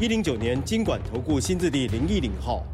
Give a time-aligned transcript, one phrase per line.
[0.00, 2.64] 一零九年金管投顾新字第零一零号。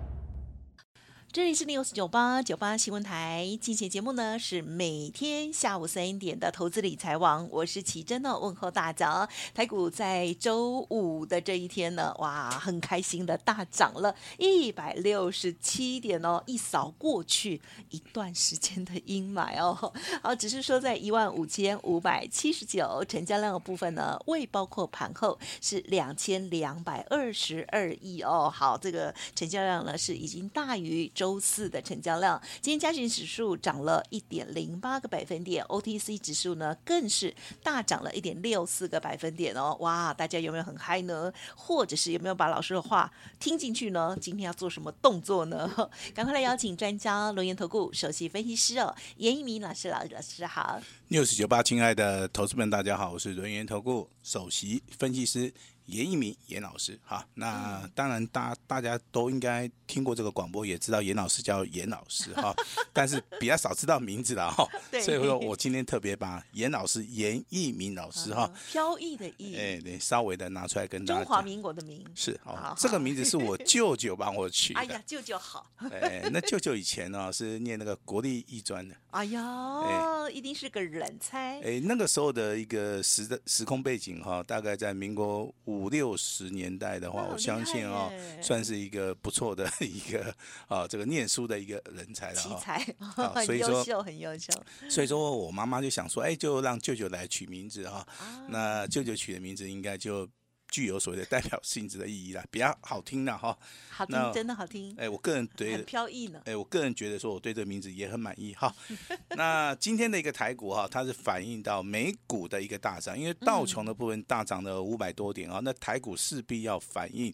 [1.35, 9.29] 这里是 News 九八九八新闻台，今天节目呢是每天下午三点的投资理财网，我是奇珍呢，问候大家。
[9.53, 19.93] 台股在周五的这一天呢，哇，很开心的大涨了一百六十七点哦，一扫过去一段时间的阴霾哦。
[20.23, 28.49] 好，只是说在一万五千五百七十九，成交量的部分呢，未包括盘后是两千两百二十二亿哦。
[28.49, 41.33] 好，这个成交量呢是已经大于周四的成交量，今天加权指数涨了一点零八个百分点，OTC 指数呢更是大涨了一点六四个百分点哦，哇，大家有没有很嗨呢？
[41.57, 44.15] 或者是有没有把老师的话听进去呢？
[44.21, 45.67] 今天要做什么动作呢？
[46.13, 50.79] 赶快来邀请专家，轮源投顾首席分析师哦，严一鸣老师，老老师好。
[51.09, 55.55] News 九八，亲爱的投资们，大家好，我是轮源投顾首席分析师。
[55.87, 62.55] 严一民严老师，哈，那当然大大家都应该听过这个广播，也知道严老师叫严老师哈，
[62.93, 64.67] 但是比较少知道名字了哈，
[65.03, 71.21] 所以说我今天特别把严老师严一民老师哈，飘逸的逸，哎，对，稍微的拿出来跟大家。
[71.21, 74.81] 中华民国的名是哦，这个名字是我舅舅帮我取的。
[74.81, 75.71] 哎呀，舅舅好。
[75.91, 78.95] 哎，那舅舅以前呢是念那个国立艺专的。
[79.11, 81.61] 哎呀，一定是个人才。
[81.61, 90.35] 哎，那个时候的一个时的时空背景哈，大概在民国五六十年代的话，我相信哦，算是一个不错的一个
[90.69, 92.57] 啊，这个念书的一个人才了哈。
[92.57, 92.95] 奇才，
[93.47, 94.53] 很优秀，很优秀。
[94.89, 98.07] 所以说我妈妈就想说，哎，就让舅舅来取名字哈。
[98.49, 100.29] 那舅舅取的名字应该就。
[100.75, 103.57] 具有所谓的代表性质的意义啦，比较好听的哈。
[103.89, 104.93] 好听，真的好听。
[104.99, 106.43] 哎，我个人对很飘逸呢。
[106.47, 108.75] 哎，我个人觉得说，我对这个名字也很满意哈。
[109.37, 117.33] 那今天的一个台股哈，它是反映到美股的一个大涨，因为道琼的部分大涨了五百多点啊，那台股势必要反应。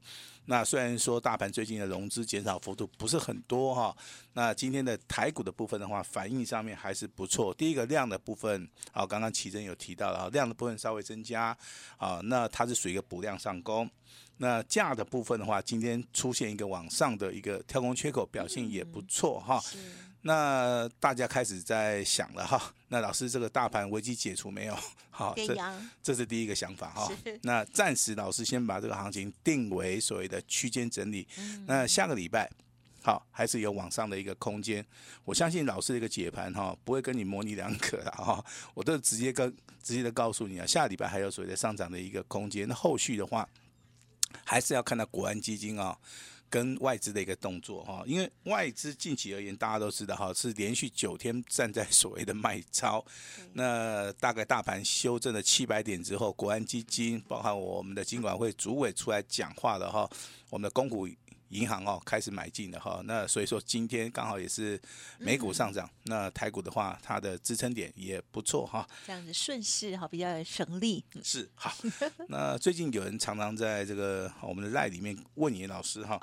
[0.50, 3.96] 那虽然说大盘最近的融资减少幅度不是很多哈，
[4.32, 7.54] 那今天的台股的部分的话，反应上面还是不错。
[7.54, 11.56] 第一个量的部分，啊，刚刚奇珍有提到了，量的部分稍微增加，
[11.98, 13.88] 啊，那它是属于一个补量上攻。
[14.38, 19.62] 那价的部分的话，今天出现一个往上的一个跳空缺口，表现也不错哈。
[20.22, 24.76] 那大家开始在想了哈，那老师这个大盘危机解除没有？
[25.10, 25.56] 好，这
[26.02, 27.10] 这是第一个想法哈。
[27.42, 31.26] 那暂时老师先把这个行情定为所谓的区间整理。
[31.66, 32.50] 那下个礼拜，
[33.02, 34.84] 好，还是有往上的一个空间。
[35.24, 38.44] 我相信老师的一个解盘哈，不会跟你模棱两可的哈。
[38.74, 39.50] 我都直接跟
[39.82, 42.66] 直接的告诉你啊，下礼拜还有所谓的上涨的一个空间。
[42.68, 43.46] 那后续的话，
[44.44, 45.98] 还是要看到国安基金啊。
[46.50, 53.02] 跟外资的一个动作哈，因为外资近期而言，大家都知道哈，是连续九天站在所谓的卖超，
[53.52, 60.10] 那大概大盘修正了七百点之后，国安基金包含我们的金管会主委出来讲话了哈，
[60.50, 61.08] 我们的公股。
[61.50, 64.80] 银行哦开始买进的哈，那所以说今天刚好也是
[65.18, 68.88] 美股上涨，那台股的话它的支撑点也不错哈。
[69.06, 71.04] 这样子顺势哈比较省力。
[71.22, 71.72] 是好，
[72.28, 76.18] 那最近有人常常在这个我们的赖里面问严老师哈，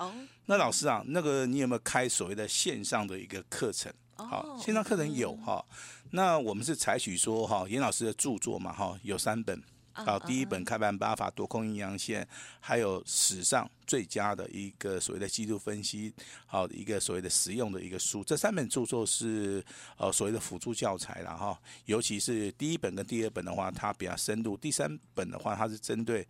[0.46, 3.94] 那老师啊，那个你有没有开所谓的线上的一个课程？
[4.16, 5.64] 好，线上课程有哈，
[6.12, 9.62] 那我们是采取说哈严老师的著作嘛哈，有三本。
[10.06, 12.28] 好，第一本开盘八法多空阴阳线，
[12.60, 16.14] 还有史上最佳的一个所谓的技术分析，
[16.46, 19.64] 好一个所谓的实用的一个书，这三本著作是
[19.98, 21.60] 呃所谓的辅助教材了哈。
[21.86, 26.26] 尤其是第一本跟第二本的话，它比较深入；第三本的话，它是针对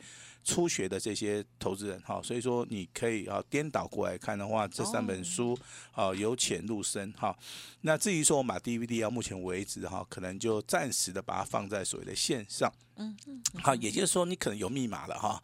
[0.46, 2.22] 初学的这些投资人哈。
[2.24, 5.58] 所以说你可以啊颠倒过来看的话，这三本书
[5.92, 7.38] 啊由浅入深哈。
[7.82, 12.72] 那至于说我们把 DVD 到目前为止哈，可能就暂时的把它放在所谓的线上。
[12.98, 13.16] 嗯。
[13.28, 15.42] 嗯，好，也就是说你可能有密码了哈，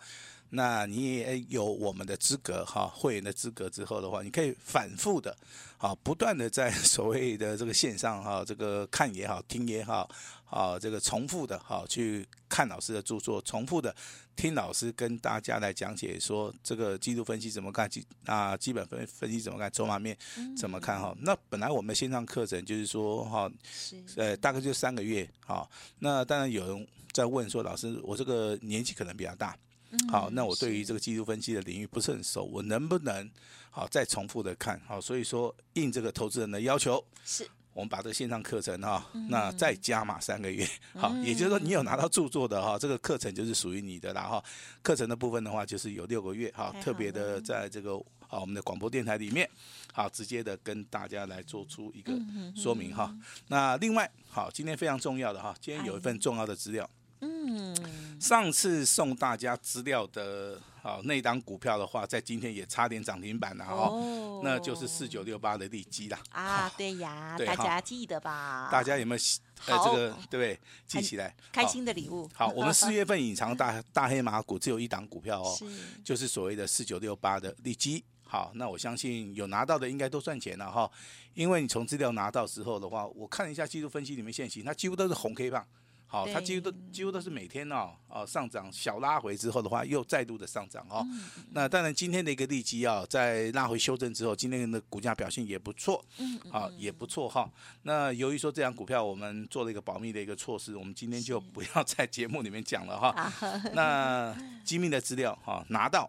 [0.55, 5.35] 那你也有我们的资格哈，会员的资格之后的话，你可以反复的，
[5.79, 10.07] 啊，不断的在所谓的这个线上哈，这个看也好，听也好，
[10.45, 13.95] 啊，这个重复的哈去看老师的著作，重复的
[14.35, 20.15] 听老师跟大家来讲解说这个技术分析怎么看，基啊基本分分析怎么看，筹码面
[20.55, 21.15] 怎么看哈。
[21.21, 23.51] 那本来我们线上课程就是说哈，
[24.17, 25.67] 呃，大概就三个月哈，
[25.97, 26.87] 那当然有人。
[27.13, 29.55] 在问说，老师，我这个年纪可能比较大，
[30.11, 33.29] 好，那我对于这个技术分析的领域不是很熟，我能不能
[33.69, 34.79] 好再重复的看？
[34.87, 37.49] 好，所以说应这个投资人的要求是。
[37.73, 40.63] 我们把这个线上课程哈， 那再加码三个月，
[40.93, 44.43] 好，也就是说你有拿到著作的哈，这个课程就是属于你的啦哈。
[44.83, 47.95] 课程的部分的话，就是有六个月哈，特别的在这个
[48.27, 49.49] 啊我们的广播电台里面，
[49.91, 52.13] 好直接的跟大家来做出一个
[52.55, 53.11] 说明哈。
[53.47, 56.87] 那另外好，今天非常重要的哈，今天有一份重要的资料。
[57.23, 57.73] 嗯，
[58.19, 66.19] 上次送大家资料的啊那档股票的话，在今天也差点涨停板了哈，哦、那就是四九六八的利基啦。
[66.31, 68.67] 啊，对呀，大家记得吧？
[68.69, 69.21] 大家有没有
[69.67, 70.59] 呃这个对不对？
[70.85, 72.29] 记起来，开心的礼物。
[72.33, 75.65] 好，我们 四月份隐藏大大黑马股只有一档股票哦，是
[76.03, 78.03] 就是所谓的四九六八的利基。
[78.25, 80.89] 好，那我相信有拿到的应该都赚钱了哈，
[81.35, 85.65] 因为你从资料拿到之后的话，我看了一下技术分析里面现行，它几乎都是红 K 棒。
[86.13, 91.03] 好，它几乎都几乎都是每天哦哦上涨小拉回之后的话，又再度的上涨哦。
[91.53, 97.51] 那当然今天的一个利基啊，在拉回修正之后，今天的股价表现也不错，嗯好也不错哈。
[97.81, 103.33] 那由于说这张股票我们做了一个保密的一个措施，我们今天就不要在节目里面讲了哈。
[103.73, 106.07] 那机密的资料哈拿到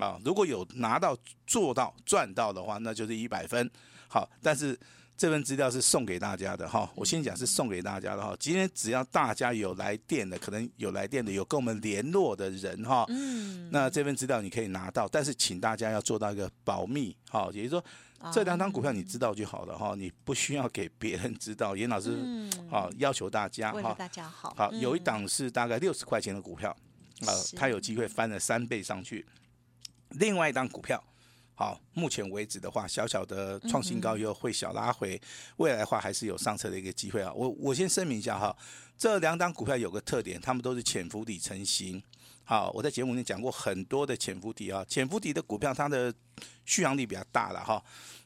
[0.00, 1.16] 啊，如果有拿到
[1.46, 3.70] 做到赚到的话，那就是一百分。
[4.08, 4.76] 好，但是。
[5.16, 8.36] 这份资料是送给大家的哈，我先讲是送给大家的哈。
[8.38, 17.84] 今天只要大家有来电的，可能有来电的，有跟我们联络的人哈，嗯，那这份资料你可以拿到，但是请大家要做到一个保密哈，也就是说
[18.32, 21.76] 这两张股票你知道就好了哈，你不需要给别人知道。
[21.76, 22.18] 严老师
[22.68, 26.76] 好要求大家哈，大家好，好有一档是大概六十块钱的股票
[27.20, 29.24] 啊，它有机会翻了三倍上去，
[30.10, 31.02] 另外一档股票。
[31.56, 35.20] 好，目前为止的话，小小的创新高又会小拉回，
[35.58, 37.32] 未来的话还是有上车的一个机会啊。
[37.32, 38.56] 我我先声明一下哈，
[38.98, 42.02] 这两档股票有个特点，他们都是潜伏底成型。
[42.42, 46.12] 好，我在节目里面讲过很多的潜伏底啊，潜伏底的股票它的
[46.64, 47.80] 续航力比较大了哈。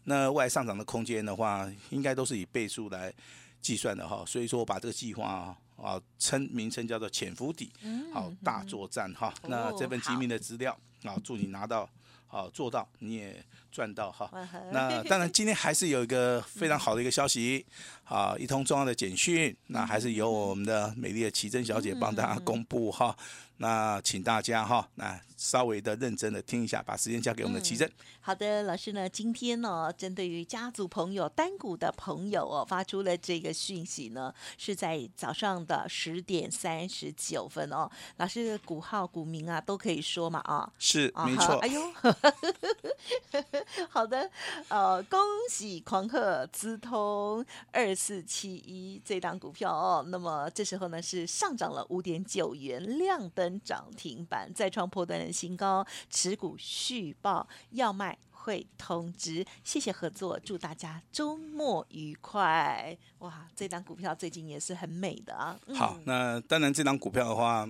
[0.05, 3.13] 那未来上涨的空间的话，应该都是以倍数来
[3.61, 4.25] 计算的哈。
[4.27, 7.71] 所以说我把这个计划啊啊称名称叫做潜伏底，
[8.11, 9.33] 好大作战哈。
[9.47, 10.73] 那这份机密的资料
[11.03, 11.87] 啊，祝你拿到。
[12.29, 14.31] 啊，做到你也赚到哈。
[14.73, 17.65] 那 当然，今天还是有一个非常好的一个消息，
[18.05, 23.17] 啊，一通重要的简讯，那还是由我们的美丽的奇珍小姐帮大家公布哈。
[23.61, 27.91] 那请大家哈，那稍微的认真的听一下，把时间交给我们的奇珍。
[28.21, 37.91] 好的，老师呢，今天呢，针对于家族朋友、单股的朋友哦，发出了这个讯息呢，是在早上的十点三十九分哦。
[38.19, 40.73] 老师的股号、股名啊，都可以说嘛啊？
[40.79, 41.57] 是，没错。
[41.57, 41.83] 哎呦，
[43.91, 44.31] 好的，
[44.69, 45.21] 呃，恭
[45.51, 50.05] 喜狂贺资通二四七一这档股票哦。
[50.09, 53.59] 那么这时候呢，是上涨了五点九元，亮灯。
[53.65, 62.97] 涨停板再创波段的新高，持股续报要卖会通知，谢谢合作，祝大家周末愉快！
[63.19, 65.59] 哇，这档股票最近也是很美的啊。
[65.75, 67.69] 好，那当然这档股票的话，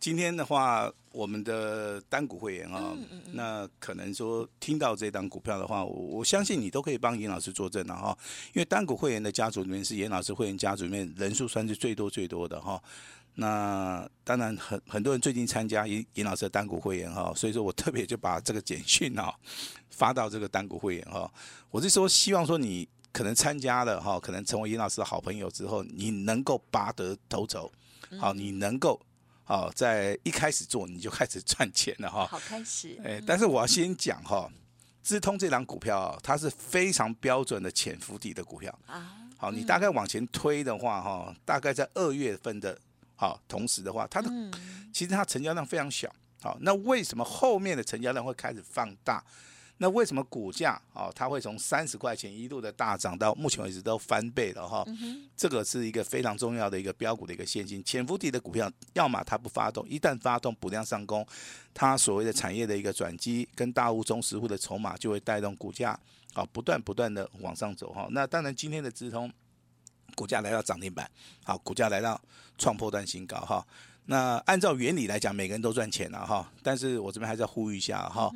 [0.00, 8.16] 今天的话，我们的单股会员啊，嗯嗯嗯那可能说听到这档股票的话，我我相信你都可以帮严老师作证了哈，
[8.54, 12.82] 因为单股会员的家族里面是严老师会员家族里面人数算是最多最多的哈。
[13.34, 19.30] 那当然很，很很多人最近参加严严老师的单股会员哈，所以说我特别就把这个简讯啊
[19.90, 21.30] 发到这个单股会员哈。
[21.70, 27.70] 我是说，希望说你可能参加了哈，可能成为严老师的好朋友之后，你能够拔得头筹，
[28.18, 28.98] 好，你能够
[29.50, 32.24] 好在一开始做你就开始 赚钱了哈。
[32.24, 32.96] 好开始。
[33.04, 34.48] 哎，但是我要先讲哈，
[35.02, 39.16] 资通这档股票它是非常标准的潜伏底的股票啊。
[39.36, 42.78] 好，你大概往前推的话哈，大概在二月份的。
[43.16, 44.30] 好，同时的话，它的
[44.92, 46.08] 其实它成交量非常小。
[46.40, 49.22] 好，那为什么后面的成交量会开始放大？
[49.82, 54.84] 那为什么股价啊，它会从三十块钱一路的大涨到目前为止都翻倍了哈？
[55.34, 57.82] 这个是一个非常重要的一个标股的一个现金。
[57.82, 61.26] 潜伏底的股票，要么它不发动，一旦发动补量上攻，
[61.72, 65.98] 它所谓的产业的一个转机跟大户中实户的筹码就会带动股价
[66.34, 68.06] 啊不断不断的往上走哈。
[68.10, 69.32] 那当然今天的直通。
[70.16, 71.08] 股价来到涨停板，
[71.44, 72.20] 好，股价来到
[72.58, 73.64] 创破段新高哈。
[74.10, 76.50] 那按照原理来讲，每个人都赚钱了哈。
[76.64, 78.28] 但是我这边还是要呼吁一下哈，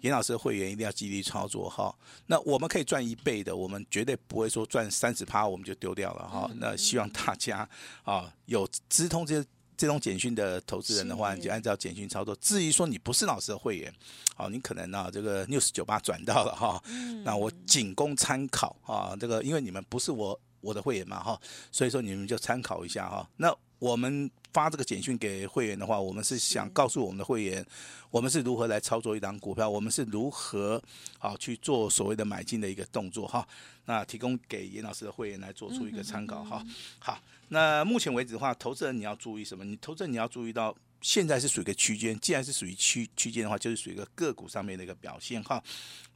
[0.00, 1.94] 严老师的会员一定要积极操作哈。
[2.26, 6.50] 那我们可以赚一倍的，我们绝对不会说赚三十趴我们就丢掉了哈。
[6.56, 7.68] 那希望大家
[8.02, 9.40] 啊有直通这
[9.76, 12.34] 这种简讯的投资人的话，你就按照简讯操作。
[12.40, 13.94] 至于说你不是老师的会员，
[14.34, 16.82] 好，你可能啊这个 news 九八转到了哈，
[17.24, 19.14] 那我仅供参考啊。
[19.20, 20.40] 这个因为你们不是我。
[20.60, 21.40] 我的会员嘛哈，
[21.70, 23.28] 所以说你们就参考一下哈。
[23.36, 27.64] 那我们发这个简讯给会员的话，我们是想告诉我们的会员，
[28.10, 30.82] 我们是如何来操作一档股票，我们是如何
[31.18, 33.46] 好去做所谓的买进的一个动作哈。
[33.86, 36.64] 那提供给严老师的会员来做出一个参考哈。
[36.98, 39.64] 好，那目前为止的话，投资人你要注意什么？
[39.64, 40.76] 你投资人你要注意到。
[41.00, 45.62] 现在是属于一个区间，既然是属于区区间的话，就是属于一个个股上面的一个表现哈。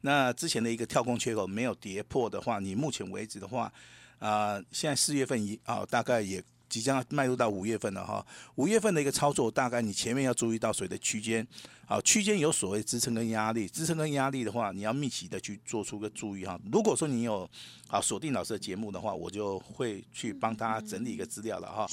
[0.00, 3.73] 那之前的一个跳空缺口没有跌破的话，你目前为止的话，
[4.19, 6.43] 啊、呃，现在四月份一啊，大概也。
[6.75, 8.26] 即将要迈入到五月份了哈，
[8.57, 11.47] 五月份的一个操作，大概你前面要注意到谁的区间，
[11.87, 16.59] 好，区间有所谓支撑跟压力，支撑跟压力的话，你要密集的去做出个注意哈。
[16.73, 17.49] 如果说你有
[17.87, 21.87] 啊锁定老师的节目的话，我就会去帮大家整理一个资料了哈。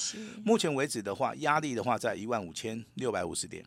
[0.44, 3.64] 目前为止的话，压力的话在一万五千六百五十点，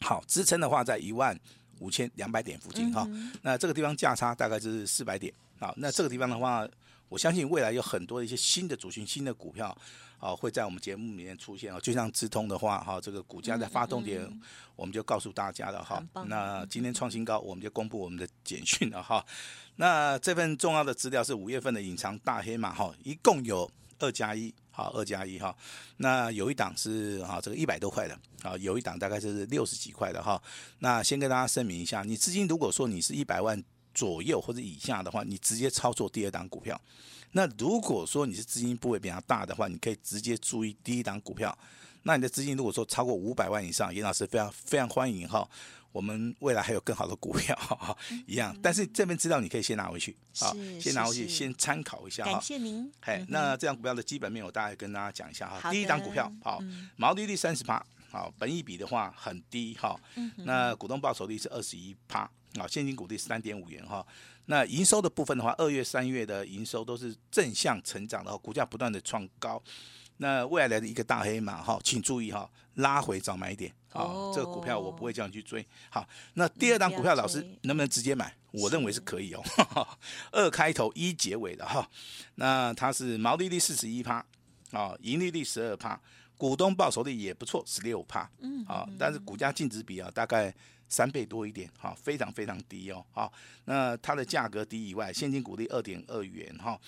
[0.00, 1.38] 好，支撑的话在一万
[1.78, 3.08] 五千两百点附近哈。
[3.42, 6.68] 那这个地方价差大概就是四百点，啊，那这个地方的话，
[7.08, 9.76] 我相信未来有很多的一些新的主群、新的股票。
[10.18, 11.80] 好，会在我们节目里面出现哦。
[11.80, 14.26] 就像资通的话，哈，这个股价在发动点，
[14.74, 16.02] 我们就告诉大家了哈。
[16.26, 19.24] 那今天创新高，我们就公布我们的简讯了哈。
[19.76, 25.54] 那这份重要的资料是五月份的隐藏大黑马哈，一共有二加一，好，二加一哈。
[25.98, 30.42] 那有一档是哈，这个一百多块的，啊，有一档大概是六十几块的哈。
[30.78, 36.80] 那先跟大家声明一下，你资金如果说你是一百万左右或者以下的话，你直接操作第二档股票。
[37.36, 41.56] 那如果说你是资金部位比较大的话，你可以直接注意第一档股票。
[42.04, 45.46] 那你的资金如果说超过五百万以上，严老师非常非常欢迎哈。
[45.92, 47.94] 我们未来还有更好的股票哈，
[48.26, 48.56] 一样。
[48.62, 52.32] 但是这份资料你可以先拿回去，好，先拿回去先参考一下哈。
[52.32, 52.90] 感谢您。
[53.02, 55.70] 嘿，那这档股票的基本面我大概跟大家讲一下哈。
[55.70, 56.58] 第一档股票好，
[56.96, 57.84] 毛利率三十趴，
[58.16, 59.94] 好，本益比的话很低哈。
[60.38, 62.20] 那股东报酬率是二十一趴，
[62.54, 64.04] 啊，现金股利是三点五元哈。
[64.46, 69.62] 那营收的部分的话，二月、三月的营收都是正向成长的，股价不断的创高。
[70.16, 75.66] 那未来的一个大黑马哈，请注意哈，拉回早买点啊，这个股票我不会叫你去追。
[75.90, 78.34] 好，那第二档股票老师能不能直接买？
[78.50, 79.42] 我认为是可以哦，
[80.32, 81.86] 二开头一结尾的哈。
[82.36, 84.24] 那它是毛利率四十一趴
[84.70, 86.00] 啊，盈利率十二趴，
[86.36, 88.30] 股东报酬率也不错，十六趴。
[88.40, 90.54] 嗯，啊，但是股价净值比啊，大概。
[90.88, 93.28] 三倍多一点，哈，非常非常低哦，哈，
[93.64, 96.80] 那它的价格低以外，现金股利二点二元，哈，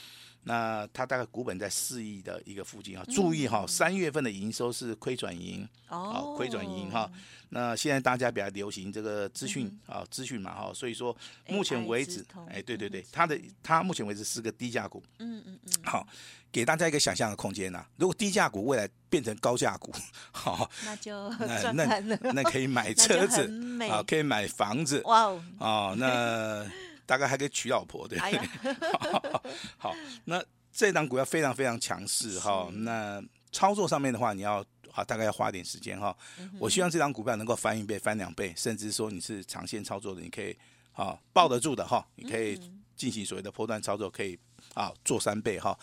[0.49, 7.11] 那它大概股本在四亿的一个附近啊，注意哈，三月份的营收是亏转盈，哦，亏转盈哈，
[7.50, 11.14] 那现在大家比较流行这个资讯啊，资讯嘛哈，所以说
[11.49, 16.09] 目前为止，哎，对对对，它的它目前为止是个低价股，嗯嗯嗯，好。
[16.50, 19.93] 给大家一个想象的空间呐、啊，如果低价股未来变成高价股，
[20.33, 21.28] 好，那就
[21.75, 23.47] 那 那那可以买 车子
[23.90, 26.64] 啊，可以买房子，哇哦，哦，那
[27.09, 28.37] 大概还可以娶老婆，对不对？
[28.37, 29.43] 哎、好，
[29.88, 29.95] 好，
[30.27, 34.62] 那这档股票非常非常强势哈，那操作上面的话，你要
[34.93, 36.15] 啊大概要花点时间哈。
[36.59, 40.55] 我希望这档股票能够翻一倍、翻两倍，甚至说你是长线操作的，你可以
[40.93, 42.61] 啊抱得住的哈，你可以
[42.95, 44.38] 进行所谓的波段操作，可以。
[44.75, 45.77] 啊，做三倍哈，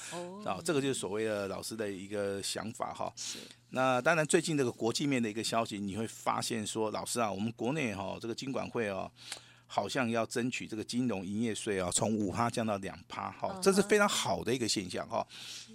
[0.45, 3.11] 啊，这个就是所谓的老师的一个想法哈。
[3.15, 3.39] 是。
[3.69, 9.11] 那当然，最近这个国际面的一个消息，你会发现说，老师啊，我们国内哈这个金管会哦，
[9.67, 15.25] 好像要争取这个金融营业税啊，从五趴降到两趴哈，这是非常好的一个现象哈。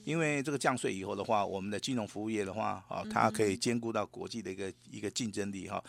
[0.04, 5.82] 因为这个降税以后的话，我们的金融服务业的话啊，它可以兼顾到国际的一个一个竞争力哈。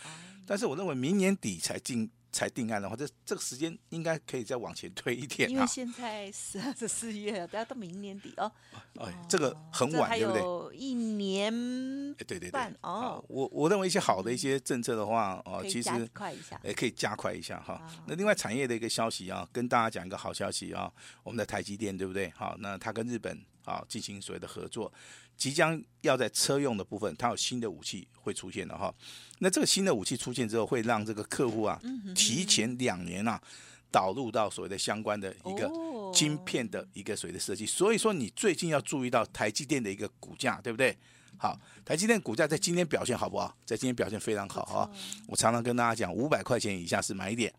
[0.45, 2.09] 但是我认为明年底才进。
[2.31, 5.49] 才定案的话，这这个时间应该可以再往前推一点。
[5.49, 8.51] 因为现在是是 四月，大家到明年底哦。
[8.99, 10.41] 哎，这个很晚，对不对？
[10.41, 12.73] 有一年半，对对对。
[12.81, 17.81] 哦，我我认为一些好的一些政策的话，哦，其实快一下，也可以加快一下哈。
[18.07, 20.91] 那另外产业的一个消息啊，跟大家讲一个好消息啊，
[21.23, 22.29] 我们的台积电对不对？
[22.31, 24.91] 好，那它跟日本啊进行所谓的合作。
[25.37, 28.93] 即将要在车用的部分，它有新的武器会出现的哈。
[29.39, 31.81] 那这个新的武器出现之后，会让这个客户啊
[32.13, 33.41] 提前两年啊
[33.89, 35.67] 导入到所谓的相关的一个
[36.13, 37.65] 晶片的一个所谓的设计。
[37.65, 40.95] 所以说，你最近要注意到台积电的一个股价，对不对？
[41.37, 43.57] 好，台积电股价在今天表现好不好？
[43.65, 44.87] 在今天表现非常好啊。
[45.27, 47.51] 我常常跟大家讲，五百块钱以下是买点，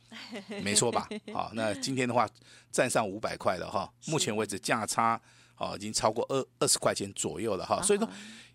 [0.63, 1.09] 没错吧？
[1.35, 2.29] 好，那今天的话
[2.71, 3.93] 站上五百块了哈。
[4.07, 5.21] 目前为止价差。
[5.57, 8.09] 哦，已经超过二二十块钱左右了哈，所以说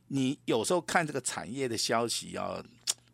[0.07, 2.61] 你有时候看这个产业的消息啊，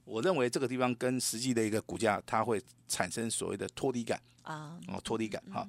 [0.03, 5.67] 我认为这个地方跟实际的一个股价，它会产生所谓的脱离感啊，哦脱离感哈。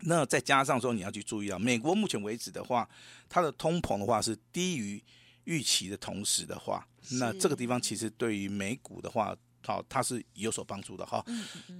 [0.00, 2.88] 那再加上说你要去注意啊，美国目前为止的话，
[3.28, 5.00] 它的通膨的话是低于
[5.44, 11.24] 预期的同时的话，那这个地方其实对于美股的话，好，它是有所帮助的哈。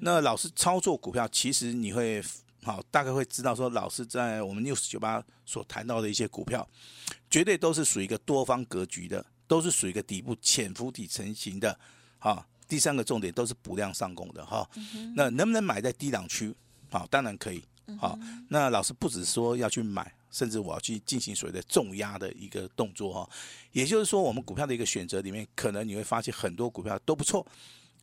[0.00, 2.22] 那老师操作股票，其实你会。
[2.68, 6.68] 好，大概会知道说，老师在我们 News 九八所谈到的一些股票，
[7.30, 11.80] 绝对都是属于一个多方格局的，都是属于一个底部潜伏底成型的。
[12.18, 14.68] 好，第三个重点都是补量上攻的哈。
[15.16, 16.54] 那能不能买在低档区？
[16.90, 17.64] 好，当然可以。
[17.98, 18.18] 好，
[18.50, 23.30] 那老师不止说要去买，甚至我要去进行所谓的重压的一个动作哈。
[23.72, 27.46] 也就是说，我们股票的一个选择里面，可能你会发现很多股票都不错。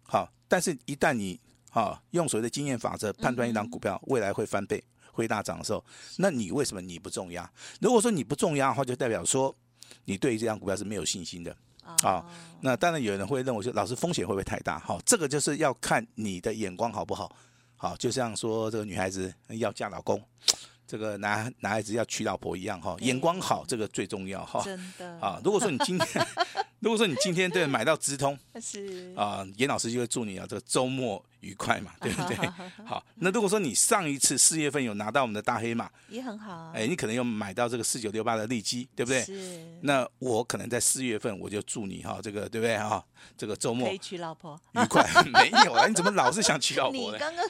[0.01, 1.39] 好，但是一旦你
[1.75, 5.83] 啊用所谓的经验法则判断一档股票未来会翻倍、会大涨的时候，
[6.17, 7.47] 那你为什么你不重压？
[7.81, 9.53] 如果说你不重压的话，就代表说
[10.05, 11.55] 你对于这档股票是没有信心的。
[12.01, 12.25] 啊，
[12.61, 14.79] 那当然有人会认为说，老师风险会不会太大？
[14.79, 17.31] 好，这个就是要看你的眼光好不好。
[17.75, 20.19] 好，就像说这个女孩子要嫁老公，
[20.87, 24.63] 这个男男孩子要娶老婆一样哈，眼光好，这个最重要哈。
[24.63, 26.25] 真的啊，如果说你今天，
[26.79, 31.23] 如果说你今天对买到直通， 是啊，严老师就会祝你啊，这个周末。
[31.41, 32.35] 愉快嘛， 对不对？
[32.87, 36.71] 好，那如果说你上一次四月份有拿到我们的大黑马，也很好。
[36.73, 39.21] 哎，你可能有买到这个四九六八的利基，对不对？
[39.21, 39.63] 是。
[39.81, 43.05] 那我可能在四月份我就祝你哈，这个对不对哈？
[43.37, 45.07] 这个周末可以娶老婆，愉快。
[45.25, 47.17] 没有啊，你怎么老是想娶老婆呢？
[47.17, 47.45] 你刚刚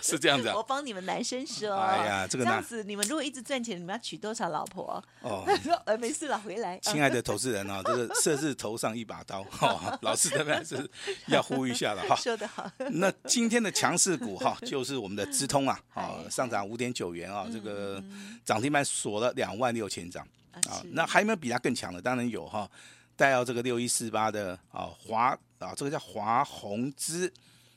[0.00, 0.48] 是这样子。
[0.50, 1.74] 我帮你们男生说。
[1.74, 5.02] 哎呀，这个这样子，你们如果一直赚钱，你们要娶多少老婆？
[5.22, 6.78] 哦，说呃没事了，回来。
[6.82, 10.88] 亲爱的投资人啊，这个设置头上一把刀 哈，老师这边是
[11.26, 12.16] 要呼吁一下了哈。
[12.22, 12.70] 说得好。
[12.92, 14.14] 那今天的强势。
[14.14, 18.02] 股哈，就是我们的资通啊，啊上涨五点九元啊，这个
[18.44, 20.26] 涨停板锁了两万六千张
[20.68, 22.00] 啊，那还有没有比它更强的？
[22.00, 22.70] 当然有哈，
[23.16, 27.30] 带到这个六一四八的啊华啊，这个叫华宏资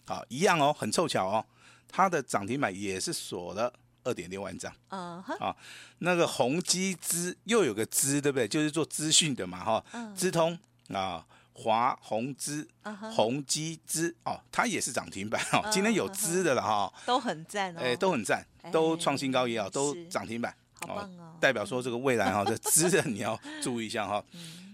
[0.05, 1.45] 啊，一样哦，很凑巧哦，
[1.87, 3.73] 它的涨停板也是锁了
[4.07, 5.55] 二点六万张啊，啊，
[5.99, 8.47] 那个宏基资又有个资对不对？
[8.47, 9.83] 就是做资讯的嘛哈，
[10.15, 10.57] 资通
[10.89, 11.25] 啊。
[11.59, 12.67] 华宏资、
[13.15, 15.67] 宏基资哦，它也是涨停板哦。
[15.71, 17.79] 今天有资的了哈，都很赞哦。
[17.81, 21.35] 哎，都很赞，都创新高也好，都涨停板，好棒哦。
[21.41, 24.23] 代表说这个未来哈，这资的你要注意一下哈。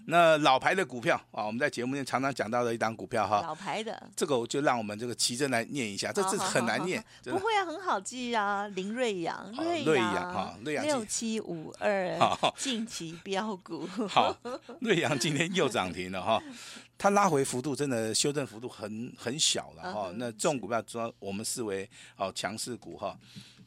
[0.05, 4.09] 那老牌的股票啊，我们在节目里常常讲到的一档股票哈，老牌的。
[4.15, 12.17] 这个我就让我们这个奇珍来念一下，这这很难念，不会啊，很好记啊，林瑞阳，瑞阳哈，瑞阳六七五二，
[12.57, 14.35] 近期标股，好，
[14.81, 16.41] 瑞阳今天又涨停了哈，
[16.97, 23.17] 它拉回幅度真的修正幅度很很小了哈，那这种股票主要我们视为哦强势股哈。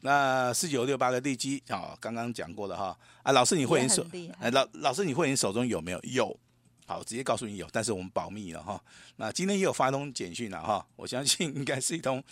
[0.01, 4.05] 那四九六八的地基啊，刚刚讲过了哈啊，老师你会员手，
[4.39, 5.99] 哎老老师你会员手中有没有？
[6.03, 6.39] 有，
[6.85, 8.81] 好，直接告诉你有，但是我们保密了哈。
[9.15, 12.23] 那今天也有发通简讯了哈，我相信应该是一通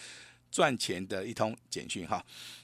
[0.52, 2.24] 赚钱的一通简讯哈。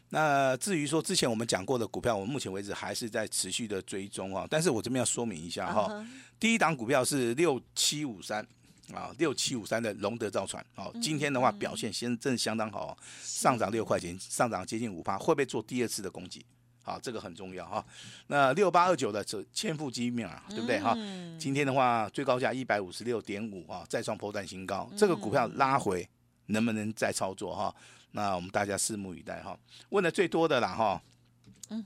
[0.09, 6.05] 那至于说之前我们讲过的股票，我们目前为止还是在持续的追踪哈，但是我这边要说明一下哈，
[6.39, 8.45] 第一档股票是六七五三。
[8.93, 16.45] 啊，六七五三的龙德造船，哦，今天的话表现先真的相当好，上涨六块钱，上涨接近五趴，会不会做第二次的攻击？
[16.83, 17.85] 好，这个很重要哈。
[18.27, 20.95] 那六八二九的这千富基面啊，对不对哈？
[21.39, 26.07] 今天的话最高价一百五十六点五啊，再创破断新高，这个股票拉回
[26.47, 27.75] 能不能再操作哈？
[28.11, 29.57] 那我们大家拭目以待哈。
[29.89, 31.01] 问的最多的啦哈，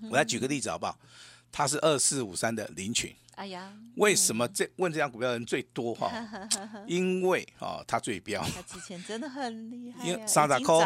[0.09, 0.97] 我来举个例子好不好？
[1.55, 3.15] 它是二四五三的林群。
[3.35, 6.11] 哎呀，为什么这问这张股票的人最多哈？
[6.85, 10.85] 因为啊，它最彪，它之前真的很厉害，因为三十块，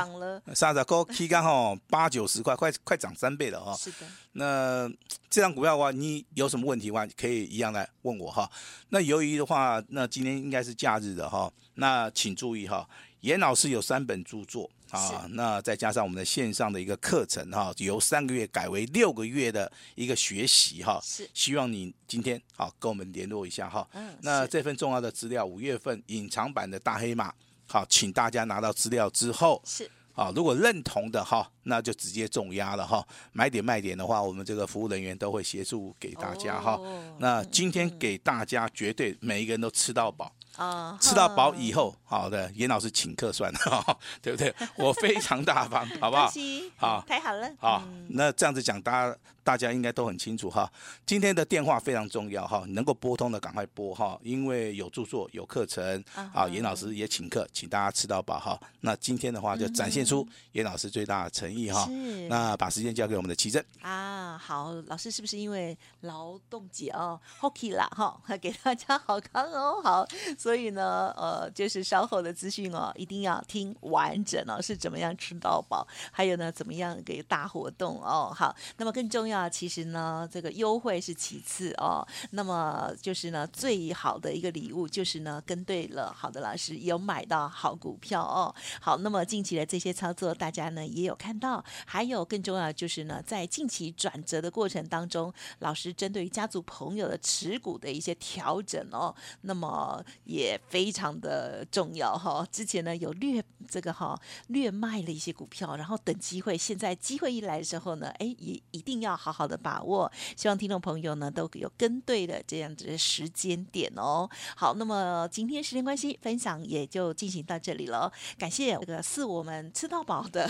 [0.54, 3.76] 三十块期间哈八九十块，快快涨三倍了哈。
[3.76, 4.88] 是的，那
[5.28, 8.50] 这张股票的话，你有什么问题的话，可以一样来问我哈。
[8.90, 12.88] 那由于的话，那今天应该是假日的哈，那请注意哈，
[13.22, 14.70] 严老师有三本著作。
[14.92, 23.88] 啊，那再加上我们的线上的一个课程哈，由三个月改为六个月的一个学习哈，是希望你今天好跟我们联络一下哈。
[23.94, 27.32] 嗯，那这份重要的资料，五月份隐藏版的大黑马，
[27.68, 33.08] 好，请大家拿到资料之后是啊，如果认同的哈，那就直接重压了哈。
[33.32, 36.82] 买点卖点的话，我们这个服务人员都会协助给大家哈。
[37.20, 40.34] 那今天给大家绝对每一个人都吃到饱。
[40.60, 44.54] 啊，吃到饱以后，好的，严老师请客算了， 对不对？
[44.76, 46.30] 我非常大方， 好不好？
[46.78, 47.50] 好，太好了。
[47.60, 50.70] 好，那这样子讲，大家大家应该都很清楚哈。
[51.06, 58.60] 今天的电话非常重要哈，能够拨通的赶快拨哈，因为有著作有课程，啊，严老师也请客，请大家吃到饱哈。
[58.82, 61.86] 那今天的话就展现出严老师最大的诚意哈。
[61.86, 62.28] 是。
[62.28, 63.64] 那把时间交给我们的奇珍。
[63.82, 70.08] 啊，好，老师是不是因为劳动节哦？Hockey 啦哈， 给大家好康哦，好。
[70.50, 78.34] 所以呢，呃，就是稍后的资讯哦，一定要听完整哦，是怎么样吃到饱，还有呢，怎么样给大活动哦。
[78.36, 88.52] 好，那么更重要，其实呢，这个优惠是其次哦，那么就是呢，最好的一个礼物就是呢，跟对了好的老师，有买到好股票哦。
[88.82, 102.46] 好，那么近期的这些操作，大家呢也有看到，还有更重要就是呢，在近期转折的过程当中，老师针对于家族朋友的持股的一些调整哦，那么也非常的重要哈。
[102.52, 110.12] 之前呢有略这个哈略卖了一些股票，然后等机会，现在机会一来的时候呢，哎，也一定要好好的把握。
[110.36, 114.30] 希望听众朋友呢都有跟对的这样子的时间点哦。
[114.56, 118.12] 好，那么今天时间关系，分享也就进行到这里了。
[118.38, 120.48] 感谢这个是我们吃到饱的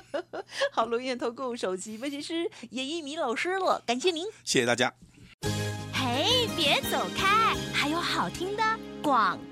[0.72, 4.94] 好龙燕投顾首席分析师严一鸣老师了，感谢您，谢谢大家。
[5.92, 8.62] 嘿，别走开，还有好听的
[9.02, 9.49] 广。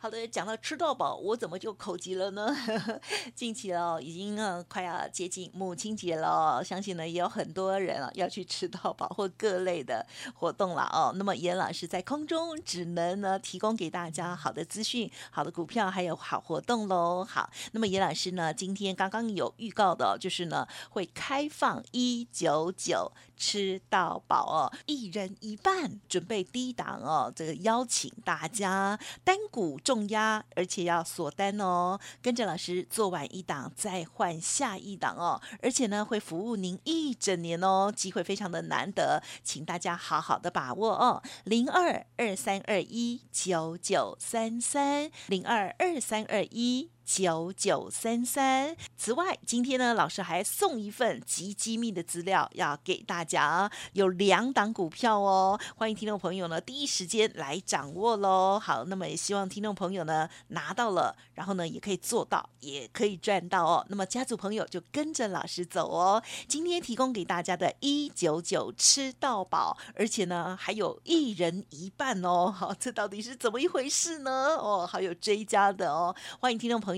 [0.00, 2.54] 好的，讲到吃到饱，我怎么就口急了呢？
[3.34, 11.12] 近期哦，已经呃快要接近母亲节了，相信呢也有很多人啊要去吃到饱或各类的活动了哦。
[11.16, 17.24] 那么严老师在空中只能呢提供给大家好的资讯、好的股票还有好活动喽。
[17.24, 29.76] 好，那么严老师呢今天刚刚有预告的，就是呢会开放一九九吃到饱哦，一人一半，准备低档哦，这个邀请大家单股。
[29.88, 31.98] 重压，而且要锁单哦。
[32.20, 35.40] 跟着老师做完一档，再换下一档哦。
[35.62, 41.22] 而且呢，会服务您一整年哦，机会非常的难得，请大家好好的把握哦。
[41.44, 46.90] 零二二三二一九九三三，零二二三二一。
[47.08, 48.76] 九九三三。
[48.94, 58.60] 此外，今天呢，老师还送一份极机密的资料要给大家，有两档股票哦，欢迎听众朋友呢第一时间来掌握喽。
[58.62, 63.86] 好，那么也希望听众朋友呢拿到了，然后呢也可以做到，也可以赚到哦。
[63.88, 66.22] 那么家族朋友就跟着老师走哦。
[66.46, 72.52] 今天提供给大家的一九九吃到饱，而且呢还有一人一半哦。
[72.54, 74.30] 好，这到底是怎么一回事呢？
[74.58, 76.97] 哦，还有追加的哦，欢迎听众朋友。